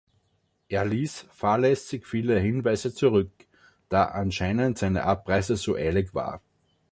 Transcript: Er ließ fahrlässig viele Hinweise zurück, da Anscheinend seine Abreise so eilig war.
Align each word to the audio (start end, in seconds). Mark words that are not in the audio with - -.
Er 0.67 0.83
ließ 0.83 1.27
fahrlässig 1.29 2.07
viele 2.07 2.39
Hinweise 2.39 2.91
zurück, 2.91 3.29
da 3.89 4.05
Anscheinend 4.05 4.79
seine 4.79 5.03
Abreise 5.03 5.57
so 5.57 5.75
eilig 5.75 6.15
war. 6.15 6.41